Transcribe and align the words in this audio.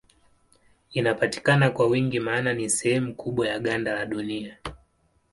Inapatikana 0.93 1.69
kwa 1.71 1.87
wingi 1.87 2.19
maana 2.19 2.53
ni 2.53 2.69
sehemu 2.69 3.15
kubwa 3.15 3.47
ya 3.47 3.59
ganda 3.59 3.93
la 3.93 4.05
Dunia. 4.05 4.57